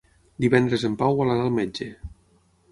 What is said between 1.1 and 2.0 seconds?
vol anar al metge.